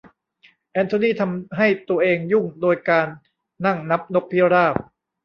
[0.71, 3.07] แอนโทนี่ทำให้ตัวเองยุ่งโดยการ
[3.65, 4.75] นั่งนับนกพิราบ